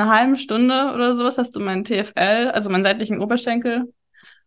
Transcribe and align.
einer 0.00 0.10
halben 0.10 0.36
Stunde 0.36 0.92
oder 0.94 1.14
sowas 1.14 1.38
hast 1.38 1.56
du 1.56 1.60
meinen 1.60 1.84
TFL, 1.84 2.50
also 2.52 2.70
meinen 2.70 2.84
seitlichen 2.84 3.20
Oberschenkel 3.20 3.92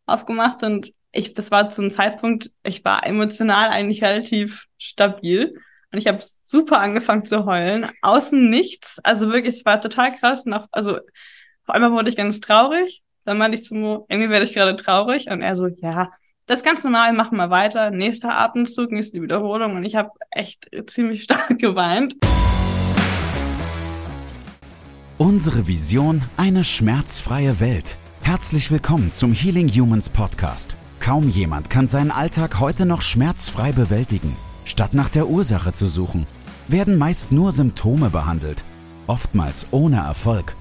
aufgemacht 0.05 0.63
und 0.63 0.91
ich, 1.11 1.33
das 1.33 1.51
war 1.51 1.69
zum 1.69 1.91
Zeitpunkt, 1.91 2.51
ich 2.63 2.83
war 2.83 3.05
emotional 3.05 3.69
eigentlich 3.69 4.03
relativ 4.03 4.65
stabil 4.77 5.55
und 5.91 5.99
ich 5.99 6.07
habe 6.07 6.23
super 6.41 6.79
angefangen 6.79 7.25
zu 7.25 7.45
heulen, 7.45 7.89
außen 8.01 8.49
nichts, 8.49 8.99
also 9.03 9.29
wirklich, 9.29 9.55
es 9.55 9.65
war 9.65 9.79
total 9.79 10.15
krass. 10.17 10.45
Nach, 10.45 10.67
also 10.71 10.97
auf 10.97 11.69
einmal 11.75 11.91
wurde 11.91 12.09
ich 12.09 12.15
ganz 12.15 12.39
traurig, 12.39 13.03
dann 13.25 13.37
meinte 13.37 13.57
ich 13.57 13.63
zu 13.63 13.75
Mo, 13.75 14.05
irgendwie 14.09 14.31
werde 14.31 14.45
ich 14.45 14.53
gerade 14.53 14.75
traurig 14.75 15.29
und 15.29 15.41
er 15.41 15.55
so, 15.55 15.67
ja, 15.67 16.11
das 16.47 16.63
ganz 16.63 16.83
normal, 16.83 17.13
machen 17.13 17.37
wir 17.37 17.51
weiter, 17.51 17.91
nächster 17.91 18.37
Atemzug, 18.37 18.91
nächste 18.91 19.21
Wiederholung 19.21 19.75
und 19.75 19.83
ich 19.83 19.95
habe 19.95 20.09
echt 20.31 20.67
ziemlich 20.87 21.23
stark 21.25 21.59
geweint. 21.59 22.15
Unsere 25.23 25.67
Vision, 25.67 26.21
eine 26.35 26.65
schmerzfreie 26.65 27.61
Welt. 27.61 27.95
Herzlich 28.23 28.71
willkommen 28.71 29.13
zum 29.13 29.31
Healing 29.31 29.69
Humans 29.69 30.09
Podcast. 30.09 30.75
Kaum 30.99 31.29
jemand 31.29 31.69
kann 31.69 31.87
seinen 31.87 32.11
Alltag 32.11 32.59
heute 32.59 32.85
noch 32.85 33.01
schmerzfrei 33.01 33.71
bewältigen. 33.71 34.35
Statt 34.65 34.93
nach 34.93 35.07
der 35.07 35.29
Ursache 35.29 35.71
zu 35.71 35.87
suchen, 35.87 36.27
werden 36.67 36.97
meist 36.97 37.31
nur 37.31 37.53
Symptome 37.53 38.09
behandelt, 38.09 38.65
oftmals 39.07 39.67
ohne 39.71 39.99
Erfolg. 40.01 40.57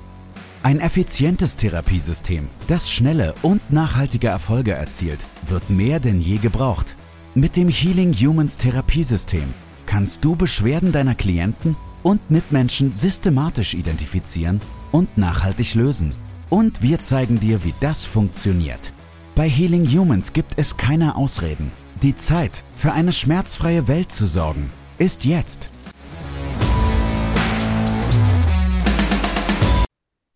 Ein 0.62 0.78
effizientes 0.78 1.56
Therapiesystem, 1.56 2.46
das 2.68 2.88
schnelle 2.88 3.34
und 3.42 3.72
nachhaltige 3.72 4.28
Erfolge 4.28 4.74
erzielt, 4.74 5.26
wird 5.48 5.70
mehr 5.70 5.98
denn 5.98 6.20
je 6.20 6.36
gebraucht. 6.36 6.94
Mit 7.34 7.56
dem 7.56 7.68
Healing 7.68 8.12
Humans 8.14 8.58
Therapiesystem 8.58 9.54
kannst 9.86 10.24
du 10.24 10.36
Beschwerden 10.36 10.92
deiner 10.92 11.16
Klienten 11.16 11.74
und 12.02 12.30
Mitmenschen 12.30 12.92
systematisch 12.92 13.74
identifizieren 13.74 14.60
und 14.90 15.16
nachhaltig 15.16 15.74
lösen. 15.74 16.14
Und 16.50 16.82
wir 16.82 17.00
zeigen 17.00 17.40
dir, 17.40 17.64
wie 17.64 17.74
das 17.80 18.04
funktioniert. 18.04 18.92
Bei 19.34 19.48
Healing 19.48 19.86
Humans 19.86 20.32
gibt 20.32 20.54
es 20.58 20.76
keine 20.76 21.16
Ausreden. 21.16 21.72
Die 22.02 22.14
Zeit, 22.14 22.62
für 22.76 22.92
eine 22.92 23.12
schmerzfreie 23.12 23.88
Welt 23.88 24.12
zu 24.12 24.26
sorgen, 24.26 24.70
ist 24.98 25.24
jetzt. 25.24 25.70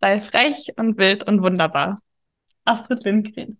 Sei 0.01 0.21
frech 0.21 0.73
und 0.77 0.97
wild 0.99 1.25
und 1.25 1.43
wunderbar. 1.43 2.01
Astrid 2.65 3.05
Lindgren. 3.05 3.59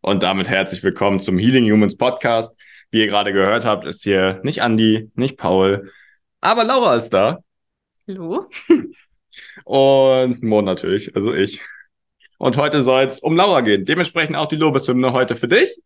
Und 0.00 0.22
damit 0.22 0.48
herzlich 0.48 0.82
willkommen 0.82 1.20
zum 1.20 1.38
Healing 1.38 1.70
Humans 1.70 1.96
Podcast. 1.96 2.56
Wie 2.90 3.00
ihr 3.00 3.06
gerade 3.06 3.32
gehört 3.32 3.64
habt, 3.64 3.86
ist 3.86 4.02
hier 4.02 4.40
nicht 4.42 4.62
Andi, 4.62 5.10
nicht 5.14 5.36
Paul, 5.36 5.90
aber 6.40 6.64
Laura 6.64 6.96
ist 6.96 7.10
da. 7.10 7.38
Hallo. 8.08 8.48
Und 9.64 10.42
Mo 10.42 10.62
natürlich, 10.62 11.14
also 11.14 11.34
ich. 11.34 11.60
Und 12.38 12.56
heute 12.56 12.82
soll 12.82 13.04
es 13.04 13.20
um 13.20 13.36
Laura 13.36 13.60
gehen. 13.60 13.84
Dementsprechend 13.84 14.36
auch 14.36 14.46
die 14.46 14.56
Lobeshymne 14.56 15.12
heute 15.12 15.36
für 15.36 15.48
dich, 15.48 15.80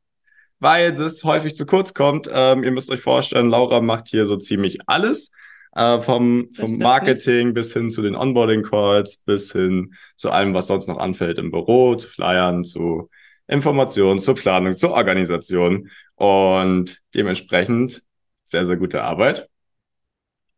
weil 0.61 0.93
das 0.95 1.25
häufig 1.25 1.57
zu 1.57 1.67
kurz 1.67 1.95
kommt. 1.95 2.29
Ähm, 2.33 2.63
ihr 2.63 2.71
müsst 2.71 2.91
euch 2.91 3.01
vorstellen, 3.01 3.51
Laura 3.51 3.81
macht 3.81 4.09
hier 4.09 4.27
so 4.27 4.37
ziemlich 4.37 4.79
alles. 4.87 5.33
Äh, 5.77 6.01
vom, 6.03 6.51
vom 6.55 6.79
Marketing 6.79 7.53
bis 7.53 7.73
hin 7.73 7.91
zu 7.91 8.01
den 8.01 8.15
Onboarding-Calls, 8.15 9.17
bis 9.27 9.51
hin 9.51 9.95
zu 10.15 10.31
allem, 10.31 10.55
was 10.55 10.69
sonst 10.69 10.87
noch 10.87 10.99
anfällt 10.99 11.39
im 11.39 11.51
Büro, 11.51 11.97
zu 11.97 12.09
Flyern, 12.09 12.63
zu 12.63 13.11
Informationen, 13.49 14.21
zur 14.21 14.37
Planung, 14.37 14.77
zur 14.77 14.93
Organisation. 14.93 15.91
Und 16.15 17.01
dementsprechend 17.13 18.05
sehr, 18.45 18.65
sehr 18.67 18.77
gute 18.77 19.03
Arbeit. 19.03 19.49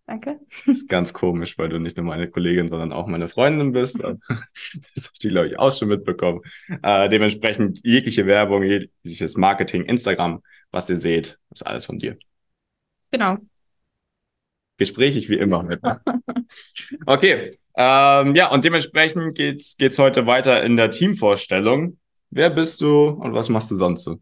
Danke. 0.06 0.38
Das 0.66 0.78
ist 0.78 0.88
ganz 0.88 1.12
komisch, 1.12 1.58
weil 1.58 1.68
du 1.68 1.80
nicht 1.80 1.96
nur 1.96 2.06
meine 2.06 2.30
Kollegin, 2.30 2.68
sondern 2.68 2.92
auch 2.92 3.08
meine 3.08 3.26
Freundin 3.28 3.72
bist. 3.72 3.98
das 4.00 5.08
hast 5.08 5.24
du, 5.24 5.28
glaube 5.28 5.48
ich, 5.48 5.58
auch 5.58 5.76
schon 5.76 5.88
mitbekommen. 5.88 6.42
Äh, 6.82 7.08
dementsprechend 7.08 7.80
jegliche 7.82 8.24
Werbung, 8.26 8.62
jegliches 8.62 9.36
Marketing, 9.36 9.82
Instagram, 9.84 10.42
was 10.70 10.88
ihr 10.88 10.96
seht, 10.96 11.40
ist 11.50 11.66
alles 11.66 11.86
von 11.86 11.98
dir. 11.98 12.16
Genau. 13.10 13.38
Gesprächig 14.78 15.28
wie 15.28 15.38
immer 15.38 15.62
mit. 15.62 15.80
Okay. 17.06 17.50
Ähm, 17.76 18.34
ja, 18.34 18.50
und 18.50 18.64
dementsprechend 18.64 19.36
geht's, 19.36 19.76
geht's 19.76 19.98
heute 19.98 20.26
weiter 20.26 20.62
in 20.62 20.76
der 20.76 20.90
Teamvorstellung. 20.90 21.98
Wer 22.30 22.50
bist 22.50 22.80
du 22.80 23.08
und 23.08 23.34
was 23.34 23.48
machst 23.48 23.70
du 23.70 23.76
sonst 23.76 24.04
so? 24.04 24.20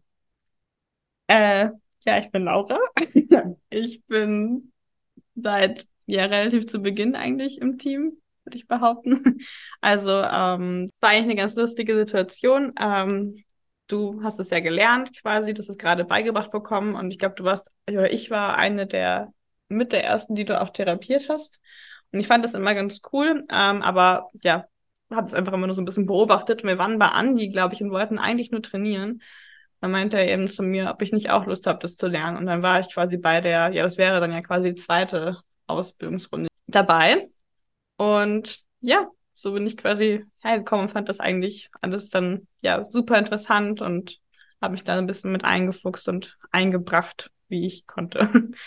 Äh, 1.27 1.69
ja, 2.05 2.17
ich 2.19 2.31
bin 2.31 2.43
Laura. 2.43 2.77
ich 3.69 4.03
bin 4.07 4.71
seit 5.35 5.85
ja 6.05 6.25
relativ 6.25 6.67
zu 6.67 6.81
Beginn 6.81 7.15
eigentlich 7.15 7.59
im 7.61 7.77
Team, 7.77 8.21
würde 8.43 8.57
ich 8.57 8.67
behaupten. 8.67 9.39
Also 9.81 10.11
ähm, 10.11 10.89
war 10.99 11.09
eigentlich 11.11 11.23
eine 11.23 11.35
ganz 11.35 11.55
lustige 11.55 11.95
Situation. 11.95 12.73
Ähm, 12.79 13.43
du 13.87 14.21
hast 14.23 14.39
es 14.39 14.49
ja 14.49 14.59
gelernt 14.59 15.11
quasi, 15.21 15.53
du 15.53 15.61
hast 15.61 15.69
es 15.69 15.77
gerade 15.77 16.05
beigebracht 16.05 16.51
bekommen 16.51 16.95
und 16.95 17.11
ich 17.11 17.19
glaube, 17.19 17.35
du 17.35 17.43
warst, 17.43 17.69
oder 17.89 18.11
ich 18.11 18.31
war 18.31 18.57
eine 18.57 18.87
der 18.87 19.31
mit 19.67 19.91
der 19.93 20.03
ersten, 20.03 20.35
die 20.35 20.45
du 20.45 20.59
auch 20.61 20.69
therapiert 20.69 21.27
hast. 21.29 21.59
Und 22.11 22.19
ich 22.19 22.27
fand 22.27 22.45
das 22.45 22.53
immer 22.53 22.73
ganz 22.73 23.01
cool, 23.11 23.45
ähm, 23.49 23.81
aber 23.81 24.29
ja, 24.43 24.65
habe 25.11 25.27
es 25.27 25.33
einfach 25.33 25.53
immer 25.53 25.67
nur 25.67 25.75
so 25.75 25.81
ein 25.81 25.85
bisschen 25.85 26.05
beobachtet. 26.05 26.63
Wir 26.63 26.77
waren 26.77 26.99
bei 26.99 27.07
Andi, 27.07 27.49
glaube 27.49 27.73
ich, 27.73 27.81
und 27.83 27.91
wollten 27.91 28.17
eigentlich 28.19 28.51
nur 28.51 28.61
trainieren. 28.61 29.21
Dann 29.85 29.91
meinte 29.91 30.17
er 30.17 30.27
eben 30.33 30.49
zu 30.49 30.63
mir, 30.63 30.89
ob 30.89 31.03
ich 31.03 31.11
nicht 31.11 31.29
auch 31.29 31.45
Lust 31.45 31.67
habe, 31.67 31.77
das 31.77 31.95
zu 31.95 32.07
lernen. 32.07 32.37
Und 32.37 32.47
dann 32.47 32.63
war 32.63 32.79
ich 32.79 32.91
quasi 32.91 33.19
bei 33.19 33.39
der, 33.39 33.71
ja, 33.71 33.83
das 33.83 33.99
wäre 33.99 34.19
dann 34.19 34.31
ja 34.31 34.41
quasi 34.41 34.73
die 34.73 34.81
zweite 34.81 35.37
Ausbildungsrunde 35.67 36.47
dabei. 36.65 37.29
Und 37.95 38.63
ja, 38.79 39.07
so 39.35 39.51
bin 39.53 39.67
ich 39.67 39.77
quasi 39.77 40.25
hergekommen 40.41 40.87
und 40.87 40.91
fand 40.91 41.07
das 41.07 41.19
eigentlich 41.19 41.69
alles 41.81 42.09
dann 42.09 42.47
ja 42.61 42.83
super 42.83 43.19
interessant 43.19 43.79
und 43.79 44.17
habe 44.59 44.71
mich 44.71 44.83
da 44.83 44.97
ein 44.97 45.05
bisschen 45.05 45.31
mit 45.31 45.43
eingefuchst 45.43 46.07
und 46.07 46.35
eingebracht, 46.49 47.29
wie 47.47 47.67
ich 47.67 47.85
konnte. 47.85 48.27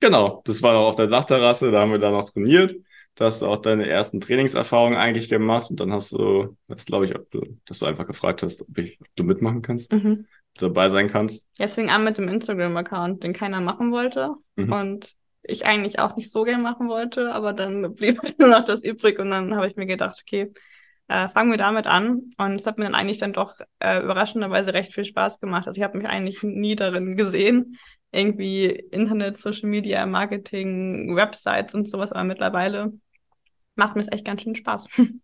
Genau, 0.00 0.42
das 0.44 0.62
war 0.62 0.74
noch 0.74 0.86
auf 0.86 0.96
der 0.96 1.06
Dachterrasse, 1.06 1.70
da 1.70 1.80
haben 1.80 1.92
wir 1.92 1.98
dann 1.98 2.12
noch 2.12 2.28
trainiert. 2.28 2.74
Da 3.14 3.26
hast 3.26 3.42
du 3.42 3.46
auch 3.46 3.58
deine 3.58 3.88
ersten 3.88 4.20
Trainingserfahrungen 4.20 4.98
eigentlich 4.98 5.28
gemacht 5.28 5.70
und 5.70 5.78
dann 5.78 5.92
hast 5.92 6.12
du, 6.12 6.56
das 6.66 6.84
glaube 6.84 7.04
ich, 7.04 7.14
du, 7.30 7.42
dass 7.64 7.78
du 7.78 7.86
einfach 7.86 8.06
gefragt 8.06 8.42
hast, 8.42 8.62
ob, 8.62 8.76
ich, 8.76 8.98
ob 9.00 9.06
du 9.14 9.22
mitmachen 9.22 9.62
kannst, 9.62 9.92
mhm. 9.92 10.26
dabei 10.54 10.88
sein 10.88 11.08
kannst. 11.08 11.46
Ja, 11.58 11.66
es 11.66 11.74
fing 11.74 11.90
an 11.90 12.04
mit 12.04 12.18
dem 12.18 12.28
Instagram-Account, 12.28 13.22
den 13.22 13.32
keiner 13.32 13.60
machen 13.60 13.92
wollte 13.92 14.34
mhm. 14.56 14.72
und 14.72 15.12
ich 15.42 15.66
eigentlich 15.66 15.98
auch 15.98 16.16
nicht 16.16 16.30
so 16.30 16.42
gern 16.42 16.62
machen 16.62 16.88
wollte, 16.88 17.32
aber 17.32 17.52
dann 17.52 17.94
blieb 17.94 18.20
halt 18.22 18.38
nur 18.38 18.48
noch 18.48 18.64
das 18.64 18.82
übrig 18.82 19.18
und 19.18 19.30
dann 19.30 19.54
habe 19.54 19.68
ich 19.68 19.76
mir 19.76 19.86
gedacht, 19.86 20.18
okay, 20.20 20.52
äh, 21.08 21.28
fangen 21.28 21.50
wir 21.50 21.58
damit 21.58 21.86
an. 21.86 22.32
Und 22.38 22.54
es 22.54 22.66
hat 22.66 22.78
mir 22.78 22.84
dann 22.84 22.94
eigentlich 22.94 23.18
dann 23.18 23.32
doch 23.32 23.54
äh, 23.78 24.02
überraschenderweise 24.02 24.74
recht 24.74 24.94
viel 24.94 25.04
Spaß 25.04 25.40
gemacht. 25.40 25.66
Also 25.66 25.78
ich 25.78 25.84
habe 25.84 25.98
mich 25.98 26.08
eigentlich 26.08 26.42
nie 26.42 26.76
darin 26.76 27.16
gesehen, 27.16 27.76
irgendwie 28.10 28.66
Internet, 28.66 29.38
Social 29.38 29.68
Media, 29.68 30.06
Marketing, 30.06 31.14
Websites 31.14 31.74
und 31.74 31.88
sowas, 31.88 32.12
aber 32.12 32.24
mittlerweile 32.24 32.92
macht 33.74 33.96
mir 33.96 34.02
es 34.02 34.12
echt 34.12 34.24
ganz 34.24 34.42
schön 34.42 34.54
Spaß. 34.54 34.88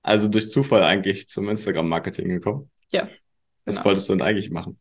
Also 0.00 0.28
durch 0.28 0.48
Zufall 0.50 0.84
eigentlich 0.84 1.28
zum 1.28 1.48
Instagram-Marketing 1.50 2.28
gekommen? 2.28 2.70
Ja. 2.88 3.08
Was 3.64 3.74
genau. 3.74 3.84
wolltest 3.84 4.08
du 4.08 4.14
denn 4.14 4.22
eigentlich 4.22 4.50
machen? 4.50 4.78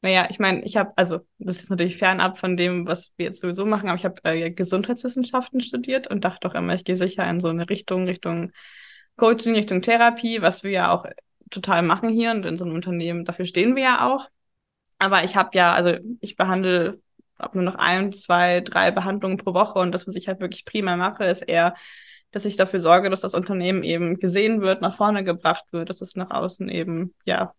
Naja, 0.00 0.28
ich 0.30 0.38
meine, 0.38 0.64
ich 0.64 0.76
habe, 0.76 0.92
also 0.96 1.20
das 1.38 1.58
ist 1.58 1.70
natürlich 1.70 1.98
fernab 1.98 2.38
von 2.38 2.56
dem, 2.56 2.86
was 2.86 3.12
wir 3.16 3.26
jetzt 3.26 3.40
sowieso 3.40 3.66
machen, 3.66 3.88
aber 3.88 3.98
ich 3.98 4.04
habe 4.04 4.22
äh, 4.22 4.50
Gesundheitswissenschaften 4.52 5.60
studiert 5.60 6.06
und 6.06 6.24
dachte 6.24 6.48
doch 6.48 6.54
immer, 6.54 6.72
ich 6.72 6.84
gehe 6.84 6.96
sicher 6.96 7.28
in 7.28 7.40
so 7.40 7.48
eine 7.48 7.68
Richtung, 7.68 8.04
Richtung 8.04 8.52
Coaching, 9.16 9.54
Richtung 9.54 9.82
Therapie, 9.82 10.40
was 10.40 10.62
wir 10.62 10.70
ja 10.70 10.92
auch 10.92 11.04
total 11.50 11.82
machen 11.82 12.08
hier 12.08 12.30
und 12.30 12.46
in 12.46 12.56
so 12.56 12.64
einem 12.64 12.76
Unternehmen, 12.76 13.24
dafür 13.24 13.46
stehen 13.46 13.76
wir 13.76 13.82
ja 13.82 14.14
auch. 14.14 14.30
Aber 14.98 15.24
ich 15.24 15.36
habe 15.36 15.50
ja, 15.54 15.74
also 15.74 15.98
ich 16.20 16.36
behandle 16.36 17.00
ob 17.38 17.54
nur 17.54 17.64
noch 17.64 17.74
ein, 17.76 18.12
zwei, 18.12 18.60
drei 18.60 18.90
Behandlungen 18.90 19.36
pro 19.36 19.54
Woche 19.54 19.78
und 19.78 19.92
das, 19.92 20.06
was 20.06 20.16
ich 20.16 20.28
halt 20.28 20.40
wirklich 20.40 20.64
prima 20.64 20.96
mache, 20.96 21.24
ist 21.24 21.42
eher 21.42 21.74
dass 22.34 22.44
ich 22.44 22.56
dafür 22.56 22.80
sorge, 22.80 23.10
dass 23.10 23.20
das 23.20 23.32
Unternehmen 23.32 23.84
eben 23.84 24.18
gesehen 24.18 24.60
wird, 24.60 24.82
nach 24.82 24.96
vorne 24.96 25.22
gebracht 25.22 25.64
wird, 25.70 25.88
dass 25.88 26.00
es 26.00 26.16
nach 26.16 26.30
außen 26.30 26.68
eben, 26.68 27.14
ja, 27.24 27.54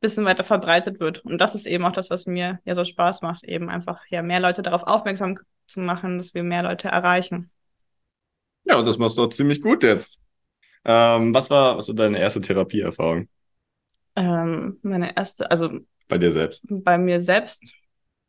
bisschen 0.00 0.24
weiter 0.24 0.44
verbreitet 0.44 1.00
wird. 1.00 1.24
Und 1.24 1.38
das 1.38 1.56
ist 1.56 1.66
eben 1.66 1.84
auch 1.84 1.92
das, 1.92 2.08
was 2.08 2.26
mir 2.26 2.60
ja 2.64 2.76
so 2.76 2.84
Spaß 2.84 3.22
macht, 3.22 3.42
eben 3.42 3.68
einfach 3.68 4.00
ja 4.08 4.22
mehr 4.22 4.38
Leute 4.38 4.62
darauf 4.62 4.84
aufmerksam 4.84 5.40
zu 5.66 5.80
machen, 5.80 6.18
dass 6.18 6.32
wir 6.32 6.44
mehr 6.44 6.62
Leute 6.62 6.86
erreichen. 6.86 7.50
Ja, 8.62 8.78
und 8.78 8.86
das 8.86 8.98
machst 8.98 9.18
du 9.18 9.24
auch 9.24 9.30
ziemlich 9.30 9.60
gut 9.60 9.82
jetzt. 9.82 10.16
Ähm, 10.84 11.34
was 11.34 11.50
war, 11.50 11.76
was 11.76 11.88
war 11.88 11.96
deine 11.96 12.20
erste 12.20 12.40
Therapieerfahrung? 12.40 13.28
Ähm, 14.14 14.78
meine 14.82 15.16
erste, 15.16 15.50
also 15.50 15.80
bei 16.06 16.18
dir 16.18 16.30
selbst. 16.30 16.62
Bei 16.68 16.96
mir 16.96 17.20
selbst 17.20 17.64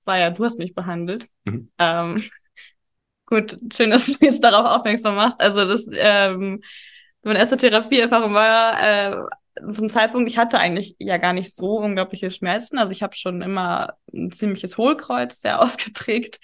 war 0.05 0.17
ja, 0.17 0.31
du 0.31 0.43
hast 0.43 0.57
mich 0.57 0.73
behandelt. 0.73 1.27
Mhm. 1.45 1.69
Ähm, 1.77 2.23
Gut, 3.29 3.55
schön, 3.73 3.91
dass 3.91 4.07
du 4.07 4.13
jetzt 4.25 4.43
darauf 4.43 4.65
aufmerksam 4.65 5.15
machst. 5.15 5.41
Also 5.41 5.65
das, 5.65 5.85
ähm, 5.91 6.61
meine 7.23 7.39
erste 7.39 7.57
Therapieerfahrung 7.57 8.33
war 8.33 8.81
äh, 8.81 9.17
zum 9.71 9.89
Zeitpunkt, 9.89 10.29
ich 10.29 10.37
hatte 10.37 10.57
eigentlich 10.57 10.95
ja 10.99 11.17
gar 11.17 11.33
nicht 11.33 11.53
so 11.55 11.77
unglaubliche 11.79 12.31
Schmerzen. 12.31 12.77
Also 12.77 12.91
ich 12.93 13.03
habe 13.03 13.15
schon 13.15 13.41
immer 13.41 13.93
ein 14.13 14.31
ziemliches 14.31 14.77
Hohlkreuz, 14.77 15.41
sehr 15.41 15.61
ausgeprägt. 15.61 16.39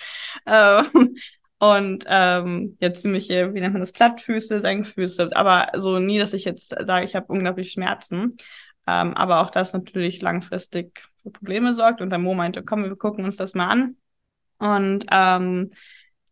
Ähm, 0.46 1.16
Und 1.60 2.06
ähm, 2.08 2.78
jetzt 2.82 3.02
ziemlich, 3.02 3.30
wie 3.30 3.60
nennt 3.62 3.74
man 3.74 3.82
das, 3.82 3.94
Plattfüße, 3.94 4.62
Senkfüße, 4.62 5.32
aber 5.36 5.70
so 5.80 6.00
nie, 6.00 6.20
dass 6.20 6.34
ich 6.34 6.46
jetzt 6.46 6.70
sage, 6.70 7.06
ich 7.06 7.16
habe 7.16 7.28
unglaublich 7.34 7.72
Schmerzen. 7.72 8.38
Ähm, 8.88 9.16
aber 9.16 9.42
auch 9.42 9.50
das 9.50 9.74
natürlich 9.74 10.22
langfristig 10.22 11.02
für 11.24 11.32
Probleme 11.32 11.74
sorgt. 11.74 12.02
Und 12.02 12.12
der 12.12 12.20
Mo 12.20 12.36
meinte, 12.36 12.64
komm, 12.64 12.84
wir 12.84 12.96
gucken 12.98 13.26
uns 13.26 13.38
das 13.38 13.56
mal 13.56 13.70
an. 13.70 13.98
Und 14.60 15.06
ähm, 15.12 15.72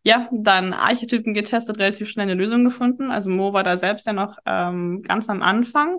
ja, 0.04 0.28
dann 0.30 0.74
Archetypen 0.74 1.32
getestet, 1.32 1.78
relativ 1.78 2.10
schnell 2.10 2.28
eine 2.28 2.34
Lösung 2.34 2.64
gefunden. 2.64 3.10
Also 3.10 3.30
Mo 3.30 3.52
war 3.54 3.64
da 3.64 3.78
selbst 3.78 4.06
ja 4.06 4.12
noch 4.12 4.38
ähm, 4.44 5.02
ganz 5.02 5.28
am 5.28 5.42
Anfang. 5.42 5.98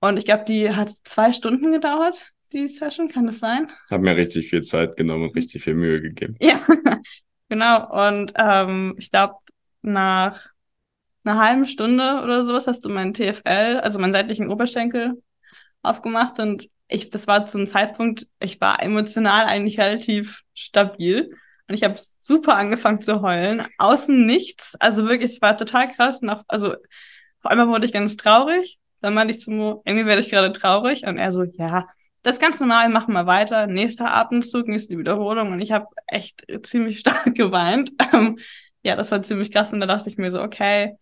Und 0.00 0.16
ich 0.16 0.24
glaube, 0.24 0.44
die 0.46 0.70
hat 0.70 0.90
zwei 1.04 1.32
Stunden 1.32 1.70
gedauert, 1.70 2.32
die 2.52 2.66
Session, 2.66 3.08
kann 3.08 3.26
das 3.26 3.38
sein? 3.38 3.70
Hab 3.90 4.00
mir 4.00 4.16
richtig 4.16 4.48
viel 4.48 4.62
Zeit 4.62 4.96
genommen 4.96 5.24
und 5.24 5.36
richtig 5.36 5.62
viel 5.62 5.74
Mühe 5.74 6.00
gegeben. 6.00 6.36
Ja, 6.40 6.66
genau. 7.50 8.08
Und 8.08 8.32
ähm, 8.36 8.94
ich 8.98 9.10
glaube, 9.10 9.34
nach 9.82 10.48
einer 11.22 11.38
halben 11.38 11.66
Stunde 11.66 12.22
oder 12.24 12.42
sowas 12.44 12.66
hast 12.66 12.86
du 12.86 12.88
meinen 12.88 13.12
TFL, 13.12 13.80
also 13.82 13.98
meinen 13.98 14.14
seitlichen 14.14 14.48
Oberschenkel, 14.48 15.22
aufgemacht 15.82 16.38
und 16.40 16.68
ich, 16.88 17.10
das 17.10 17.26
war 17.26 17.46
zum 17.46 17.66
Zeitpunkt, 17.66 18.26
ich 18.40 18.60
war 18.60 18.82
emotional 18.82 19.46
eigentlich 19.46 19.78
relativ 19.78 20.42
stabil 20.54 21.30
und 21.70 21.76
ich 21.76 21.84
habe 21.84 21.98
super 22.18 22.56
angefangen 22.56 23.00
zu 23.00 23.22
heulen, 23.22 23.64
außen 23.78 24.26
nichts, 24.26 24.74
also 24.80 25.06
wirklich, 25.06 25.30
es 25.30 25.40
war 25.40 25.56
total 25.56 25.92
krass. 25.92 26.20
Nach, 26.20 26.42
also 26.48 26.74
vor 27.40 27.50
allem 27.52 27.68
wurde 27.68 27.86
ich 27.86 27.92
ganz 27.92 28.16
traurig, 28.16 28.80
dann 29.00 29.14
meinte 29.14 29.32
ich 29.32 29.40
zu 29.40 29.52
Mo, 29.52 29.80
irgendwie 29.84 30.06
werde 30.06 30.20
ich 30.20 30.30
gerade 30.30 30.52
traurig 30.52 31.06
und 31.06 31.16
er 31.16 31.30
so, 31.30 31.44
ja, 31.44 31.86
das 32.24 32.34
ist 32.34 32.42
ganz 32.42 32.58
normal, 32.58 32.88
machen 32.88 33.14
wir 33.14 33.26
weiter, 33.26 33.68
nächster 33.68 34.12
Atemzug, 34.12 34.66
nächste 34.66 34.98
Wiederholung 34.98 35.52
und 35.52 35.60
ich 35.60 35.70
habe 35.70 35.86
echt 36.08 36.44
ziemlich 36.64 36.98
stark 37.00 37.34
geweint. 37.36 37.92
Ähm, 38.12 38.38
ja, 38.82 38.96
das 38.96 39.12
war 39.12 39.22
ziemlich 39.22 39.52
krass 39.52 39.72
und 39.72 39.78
da 39.78 39.86
dachte 39.86 40.08
ich 40.08 40.18
mir 40.18 40.32
so, 40.32 40.42
okay, 40.42 40.96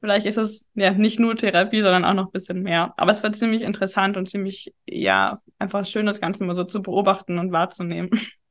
Vielleicht 0.00 0.26
ist 0.26 0.36
es 0.36 0.68
ja 0.74 0.90
nicht 0.90 1.20
nur 1.20 1.36
Therapie, 1.36 1.80
sondern 1.80 2.04
auch 2.04 2.14
noch 2.14 2.26
ein 2.26 2.32
bisschen 2.32 2.62
mehr. 2.62 2.92
Aber 2.96 3.12
es 3.12 3.22
war 3.22 3.32
ziemlich 3.32 3.62
interessant 3.62 4.16
und 4.16 4.28
ziemlich, 4.28 4.74
ja, 4.84 5.40
einfach 5.60 5.86
schön, 5.86 6.06
das 6.06 6.20
Ganze 6.20 6.42
mal 6.42 6.56
so 6.56 6.64
zu 6.64 6.82
beobachten 6.82 7.38
und 7.38 7.52
wahrzunehmen. 7.52 8.10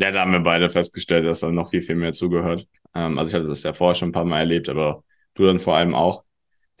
Ja, 0.00 0.10
da 0.10 0.22
haben 0.22 0.32
wir 0.32 0.40
beide 0.40 0.70
festgestellt, 0.70 1.26
dass 1.26 1.40
da 1.40 1.50
noch 1.50 1.70
viel, 1.70 1.82
viel 1.82 1.94
mehr 1.94 2.14
zugehört. 2.14 2.66
Ähm, 2.94 3.18
also 3.18 3.28
ich 3.28 3.34
hatte 3.34 3.48
das 3.48 3.62
ja 3.62 3.74
vorher 3.74 3.94
schon 3.94 4.08
ein 4.08 4.12
paar 4.12 4.24
Mal 4.24 4.38
erlebt, 4.40 4.70
aber 4.70 5.04
du 5.34 5.44
dann 5.44 5.60
vor 5.60 5.76
allem 5.76 5.94
auch. 5.94 6.24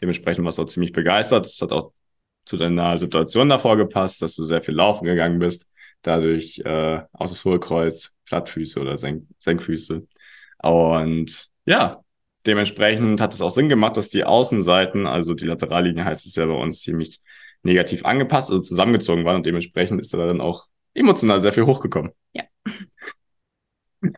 Dementsprechend 0.00 0.42
warst 0.46 0.56
du 0.56 0.62
auch 0.62 0.66
ziemlich 0.66 0.92
begeistert. 0.92 1.44
Das 1.44 1.60
hat 1.60 1.70
auch 1.70 1.92
zu 2.46 2.56
deiner 2.56 2.96
Situation 2.96 3.50
davor 3.50 3.76
gepasst, 3.76 4.22
dass 4.22 4.34
du 4.34 4.44
sehr 4.44 4.62
viel 4.62 4.74
laufen 4.74 5.04
gegangen 5.04 5.38
bist. 5.38 5.66
Dadurch 6.00 6.60
äh, 6.64 7.02
auch 7.12 7.28
das 7.28 7.44
Hohlkreuz, 7.44 8.14
Plattfüße 8.24 8.80
oder 8.80 8.96
Senk 8.96 9.26
Senkfüße. 9.38 10.06
Und 10.62 11.48
ja, 11.66 12.02
dementsprechend 12.46 13.20
hat 13.20 13.34
es 13.34 13.42
auch 13.42 13.50
Sinn 13.50 13.68
gemacht, 13.68 13.98
dass 13.98 14.08
die 14.08 14.24
Außenseiten, 14.24 15.06
also 15.06 15.34
die 15.34 15.44
Laterallinie 15.44 16.06
heißt 16.06 16.24
es 16.24 16.36
ja 16.36 16.46
bei 16.46 16.54
uns, 16.54 16.80
ziemlich 16.80 17.20
negativ 17.62 18.06
angepasst, 18.06 18.50
also 18.50 18.62
zusammengezogen 18.62 19.26
waren 19.26 19.36
und 19.36 19.44
dementsprechend 19.46 20.00
ist 20.00 20.14
da 20.14 20.16
dann 20.16 20.40
auch 20.40 20.68
emotional 20.94 21.42
sehr 21.42 21.52
viel 21.52 21.66
hochgekommen. 21.66 22.12
Ja. 22.32 22.44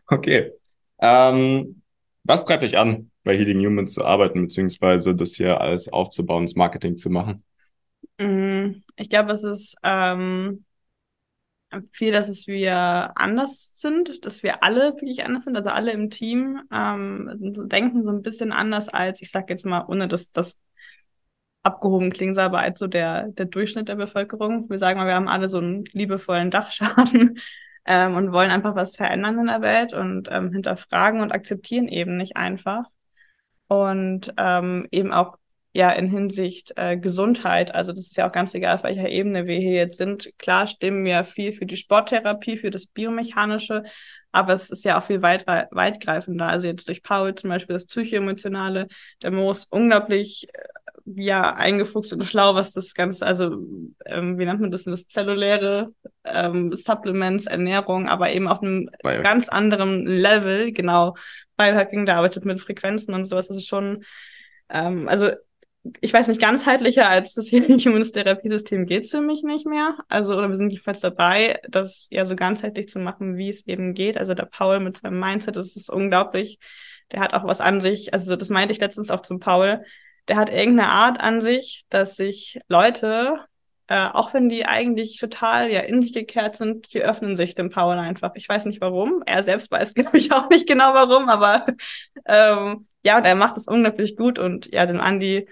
Okay. 0.07 0.51
Ähm, 0.99 1.81
was 2.23 2.45
treibt 2.45 2.63
dich 2.63 2.77
an, 2.77 3.11
bei 3.23 3.37
Healing 3.37 3.65
Humans 3.65 3.93
zu 3.93 4.05
arbeiten, 4.05 4.43
beziehungsweise 4.43 5.13
das 5.15 5.35
hier 5.35 5.59
alles 5.59 5.91
aufzubauen, 5.91 6.45
das 6.45 6.55
Marketing 6.55 6.97
zu 6.97 7.09
machen? 7.09 7.43
Mm, 8.19 8.83
ich 8.95 9.09
glaube, 9.09 9.33
es 9.33 9.43
ist 9.43 9.75
ähm, 9.83 10.63
viel, 11.91 12.11
dass 12.11 12.29
es 12.29 12.47
wir 12.47 13.11
anders 13.15 13.79
sind, 13.79 14.25
dass 14.25 14.43
wir 14.43 14.63
alle 14.63 14.93
wirklich 14.93 15.25
anders 15.25 15.45
sind, 15.45 15.57
also 15.57 15.69
alle 15.69 15.91
im 15.91 16.09
Team 16.09 16.61
ähm, 16.71 17.29
denken 17.67 18.03
so 18.03 18.11
ein 18.11 18.21
bisschen 18.21 18.51
anders 18.51 18.89
als, 18.89 19.21
ich 19.21 19.31
sag 19.31 19.49
jetzt 19.49 19.65
mal, 19.65 19.85
ohne 19.87 20.07
dass 20.07 20.31
das 20.31 20.59
abgehoben 21.63 22.13
soll, 22.13 22.43
aber 22.43 22.59
als 22.59 22.79
so 22.79 22.87
der, 22.87 23.29
der 23.29 23.45
Durchschnitt 23.45 23.87
der 23.87 23.95
Bevölkerung. 23.95 24.69
Wir 24.69 24.79
sagen 24.79 24.99
mal, 24.99 25.07
wir 25.07 25.15
haben 25.15 25.29
alle 25.29 25.47
so 25.47 25.59
einen 25.59 25.85
liebevollen 25.93 26.51
Dachschaden 26.51 27.39
ähm, 27.85 28.15
und 28.15 28.31
wollen 28.31 28.51
einfach 28.51 28.75
was 28.75 28.95
verändern 28.95 29.39
in 29.39 29.47
der 29.47 29.61
Welt 29.61 29.93
und 29.93 30.29
ähm, 30.31 30.51
hinterfragen 30.51 31.21
und 31.21 31.31
akzeptieren 31.33 31.87
eben 31.87 32.17
nicht 32.17 32.37
einfach. 32.37 32.85
Und 33.67 34.33
ähm, 34.37 34.87
eben 34.91 35.11
auch 35.11 35.37
ja 35.75 35.89
in 35.91 36.07
Hinsicht 36.07 36.73
äh, 36.75 36.97
Gesundheit, 36.97 37.73
also 37.73 37.91
das 37.91 38.07
ist 38.07 38.17
ja 38.17 38.27
auch 38.27 38.31
ganz 38.31 38.53
egal, 38.53 38.75
auf 38.75 38.83
welcher 38.83 39.09
Ebene 39.09 39.47
wir 39.47 39.57
hier 39.57 39.73
jetzt 39.73 39.97
sind. 39.97 40.31
Klar 40.37 40.67
stimmen 40.67 41.03
wir 41.03 41.23
viel 41.23 41.51
für 41.51 41.65
die 41.65 41.77
Sporttherapie, 41.77 42.57
für 42.57 42.69
das 42.69 42.85
Biomechanische, 42.85 43.83
aber 44.31 44.53
es 44.53 44.69
ist 44.69 44.85
ja 44.85 44.99
auch 44.99 45.03
viel 45.03 45.21
weit, 45.21 45.45
weitgreifender. 45.47 46.45
Also 46.47 46.67
jetzt 46.67 46.87
durch 46.87 47.03
Paul 47.03 47.33
zum 47.35 47.49
Beispiel 47.49 47.73
das 47.73 47.85
Psychoemotionale, 47.85 48.87
der 49.21 49.31
Mo 49.31 49.51
ist 49.51 49.71
unglaublich 49.71 50.47
äh, 50.53 50.63
ja 51.05 51.53
eingefuchst 51.53 52.13
und 52.13 52.23
schlau, 52.23 52.55
was 52.55 52.71
das 52.71 52.93
Ganze, 52.93 53.25
also 53.25 53.57
ähm, 54.05 54.37
wie 54.37 54.45
nennt 54.45 54.61
man 54.61 54.71
das, 54.71 54.83
das 54.83 55.07
zelluläre 55.07 55.93
ähm, 56.23 56.73
Supplements, 56.73 57.45
Ernährung, 57.45 58.07
aber 58.07 58.31
eben 58.31 58.47
auf 58.47 58.61
einem 58.61 58.89
Biohacking. 59.01 59.23
ganz 59.23 59.49
anderen 59.49 60.05
Level, 60.05 60.71
genau. 60.71 61.15
Biohacking, 61.57 62.05
der 62.05 62.17
arbeitet 62.17 62.45
mit 62.45 62.61
Frequenzen 62.61 63.13
und 63.13 63.25
sowas. 63.25 63.47
Das 63.47 63.57
ist 63.57 63.67
schon, 63.67 64.03
ähm, 64.69 65.07
also 65.07 65.29
ich 65.99 66.13
weiß 66.13 66.29
nicht, 66.29 66.39
ganzheitlicher 66.39 67.09
als 67.09 67.33
das 67.33 67.51
Human 67.51 68.03
Therapiesystem 68.03 68.85
geht's 68.85 69.11
für 69.11 69.21
mich 69.21 69.43
nicht 69.43 69.65
mehr. 69.65 69.97
Also, 70.07 70.35
oder 70.37 70.47
wir 70.47 70.55
sind 70.55 70.69
jedenfalls 70.69 71.01
dabei, 71.01 71.59
das 71.67 72.07
ja 72.09 72.25
so 72.25 72.35
ganzheitlich 72.35 72.87
zu 72.87 72.99
machen, 72.99 73.35
wie 73.35 73.49
es 73.49 73.67
eben 73.67 73.93
geht. 73.93 74.17
Also 74.17 74.33
der 74.33 74.45
Paul 74.45 74.79
mit 74.79 74.97
seinem 74.97 75.19
Mindset, 75.19 75.57
das 75.57 75.75
ist 75.75 75.89
unglaublich. 75.89 76.59
Der 77.11 77.19
hat 77.19 77.33
auch 77.33 77.43
was 77.45 77.59
an 77.59 77.81
sich. 77.81 78.13
Also, 78.13 78.35
das 78.37 78.49
meinte 78.49 78.73
ich 78.73 78.79
letztens 78.79 79.11
auch 79.11 79.21
zum 79.21 79.39
Paul. 79.39 79.83
Der 80.27 80.37
hat 80.37 80.49
irgendeine 80.49 80.89
Art 80.89 81.19
an 81.19 81.41
sich, 81.41 81.85
dass 81.89 82.15
sich 82.15 82.59
Leute, 82.67 83.39
äh, 83.87 84.07
auch 84.07 84.33
wenn 84.33 84.49
die 84.49 84.65
eigentlich 84.65 85.17
total 85.19 85.71
ja 85.71 85.81
in 85.81 86.01
sich 86.01 86.13
gekehrt 86.13 86.55
sind, 86.55 86.93
die 86.93 87.01
öffnen 87.01 87.35
sich 87.35 87.55
dem 87.55 87.69
Paul 87.69 87.97
einfach. 87.97 88.31
Ich 88.35 88.47
weiß 88.47 88.65
nicht 88.65 88.81
warum. 88.81 89.23
Er 89.25 89.43
selbst 89.43 89.71
weiß, 89.71 89.93
glaube 89.95 90.17
ich, 90.17 90.31
auch 90.31 90.49
nicht 90.49 90.67
genau 90.67 90.93
warum, 90.93 91.29
aber 91.29 91.65
ähm, 92.25 92.87
ja, 93.03 93.17
und 93.17 93.25
er 93.25 93.35
macht 93.35 93.57
es 93.57 93.67
unglaublich 93.67 94.15
gut 94.15 94.39
und 94.39 94.73
ja, 94.73 94.85
den 94.85 94.99
Andi 94.99 95.47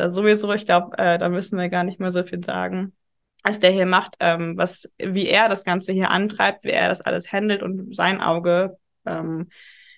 da 0.00 0.10
sowieso, 0.10 0.52
ich 0.54 0.64
glaube, 0.64 0.96
äh, 0.98 1.18
da 1.18 1.28
müssen 1.28 1.58
wir 1.58 1.68
gar 1.68 1.84
nicht 1.84 2.00
mehr 2.00 2.10
so 2.10 2.24
viel 2.24 2.42
sagen, 2.42 2.94
was 3.42 3.60
der 3.60 3.70
hier 3.70 3.86
macht, 3.86 4.16
ähm, 4.20 4.56
was, 4.56 4.90
wie 4.98 5.26
er 5.26 5.48
das 5.48 5.64
Ganze 5.64 5.92
hier 5.92 6.10
antreibt, 6.10 6.64
wie 6.64 6.70
er 6.70 6.88
das 6.88 7.02
alles 7.02 7.32
handelt 7.32 7.62
und 7.62 7.94
sein 7.94 8.20
Auge 8.20 8.78
ähm, 9.04 9.50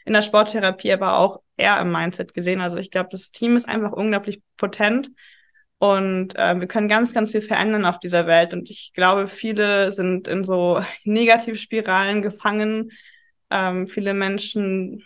in 0.04 0.12
der 0.12 0.22
Sporttherapie, 0.22 0.92
aber 0.92 1.18
auch 1.18 1.40
er 1.56 1.80
im 1.80 1.92
Mindset 1.92 2.34
gesehen. 2.34 2.60
Also 2.60 2.78
ich 2.78 2.90
glaube, 2.90 3.08
das 3.10 3.30
Team 3.30 3.56
ist 3.56 3.68
einfach 3.68 3.92
unglaublich 3.92 4.42
potent 4.56 5.10
und 5.78 6.36
äh, 6.36 6.60
wir 6.60 6.68
können 6.68 6.88
ganz, 6.88 7.12
ganz 7.12 7.32
viel 7.32 7.42
verändern 7.42 7.84
auf 7.84 7.98
dieser 7.98 8.26
Welt. 8.26 8.52
Und 8.52 8.70
ich 8.70 8.92
glaube, 8.94 9.26
viele 9.26 9.92
sind 9.92 10.28
in 10.28 10.44
so 10.44 10.80
Negativspiralen 11.04 12.22
gefangen. 12.22 12.92
Ähm, 13.50 13.86
viele 13.86 14.14
Menschen 14.14 15.04